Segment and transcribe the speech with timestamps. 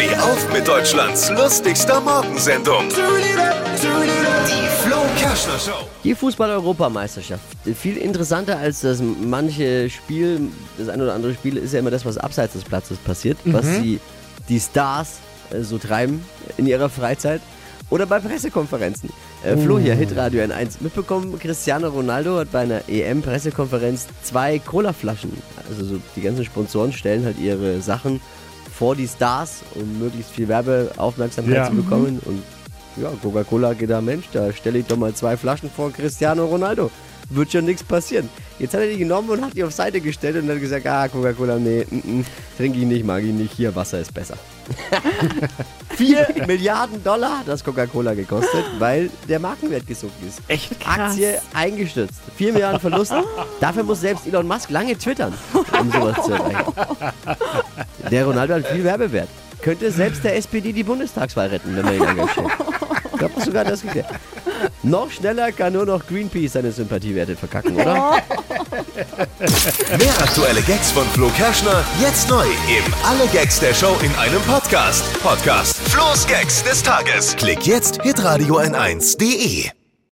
[0.00, 2.88] Steh auf mit Deutschlands lustigster Morgensendung.
[2.88, 5.86] Die Flo Kerschner Show.
[6.02, 7.42] Die Fußball-Europameisterschaft.
[7.74, 10.48] Viel interessanter als das manche Spiel,
[10.78, 13.66] das ein oder andere Spiel, ist ja immer das, was abseits des Platzes passiert, was
[13.82, 14.00] die,
[14.48, 15.18] die Stars
[15.50, 16.24] äh, so treiben
[16.56, 17.42] in ihrer Freizeit.
[17.90, 19.10] Oder bei Pressekonferenzen.
[19.44, 20.76] Äh, Flo hier, Hitradio N1.
[20.80, 25.32] Mitbekommen, Cristiano Ronaldo hat bei einer EM-Pressekonferenz zwei Cola-Flaschen.
[25.68, 28.22] Also so die ganzen Sponsoren stellen halt ihre Sachen
[28.80, 31.66] vor die Stars, um möglichst viel Werbeaufmerksamkeit Ja.
[31.68, 32.18] zu bekommen.
[32.24, 32.42] Und
[32.96, 36.90] ja, Coca-Cola geht da, Mensch, da stelle ich doch mal zwei Flaschen vor Cristiano Ronaldo.
[37.28, 38.30] Wird schon nichts passieren.
[38.58, 41.08] Jetzt hat er die genommen und hat die auf Seite gestellt und hat gesagt, ah,
[41.08, 42.24] Coca-Cola, nee, mm, mm,
[42.56, 44.36] trinke ich nicht, mag ich nicht, hier, Wasser ist besser.
[45.96, 50.40] 4 Milliarden Dollar hat das Coca-Cola gekostet, weil der Markenwert gesunken ist.
[50.48, 52.20] Echt Aktie eingestürzt.
[52.36, 53.12] 4 Milliarden Verlust.
[53.60, 56.72] Dafür muss selbst Elon Musk lange twittern, um sowas zu erreichen.
[58.10, 59.28] Der Ronaldo hat viel Werbewert.
[59.62, 62.46] Könnte selbst der SPD die Bundestagswahl retten, wenn man ihn engagiert.
[63.12, 64.06] Ich glaube sogar das geklärt.
[64.82, 68.22] Noch schneller kann nur noch Greenpeace seine Sympathiewerte verkacken, oder?
[69.98, 74.40] Mehr aktuelle Gags von Flo Kerschner jetzt neu im Alle Gags der Show in einem
[74.42, 75.04] Podcast.
[75.22, 77.36] Podcast Flo's Gags des Tages.
[77.36, 79.79] Klick jetzt hitradio n1.de.